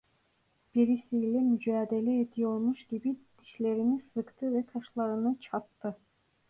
Birisiyle 0.75 1.39
mücadele 1.41 2.19
ediyormuş 2.21 2.87
gibi 2.87 3.15
dişlerini 3.41 4.01
sıktı 4.13 4.53
ve 4.53 4.65
kaşlarını 4.65 5.35
çattı. 5.41 5.97